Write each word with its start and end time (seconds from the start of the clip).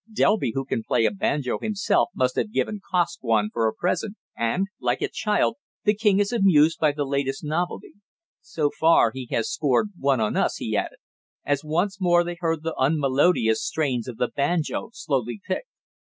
"Delby 0.11 0.53
who 0.55 0.65
can 0.65 0.81
play 0.81 1.05
a 1.05 1.11
banjo 1.11 1.59
himself 1.59 2.09
must 2.15 2.35
have 2.35 2.51
given 2.51 2.79
Kosk 2.89 3.19
one 3.23 3.51
for 3.53 3.67
a 3.67 3.73
present, 3.75 4.17
and, 4.35 4.65
like 4.79 4.99
a 5.03 5.07
child, 5.09 5.57
the 5.83 5.93
king 5.93 6.17
is 6.19 6.31
amused 6.33 6.79
by 6.79 6.91
the 6.91 7.05
latest 7.05 7.43
novelty. 7.43 7.93
So 8.41 8.71
far 8.71 9.11
he 9.13 9.27
has 9.29 9.51
scored 9.51 9.89
one 9.95 10.19
on 10.19 10.35
us," 10.35 10.55
he 10.55 10.75
added, 10.75 10.97
as 11.45 11.63
once 11.63 12.01
more 12.01 12.23
they 12.23 12.37
heard 12.39 12.63
the 12.63 12.73
unmelodious 12.79 13.63
strains 13.63 14.07
of 14.07 14.17
the 14.17 14.29
banjo 14.29 14.89
slowly 14.91 15.39
picked. 15.47 15.67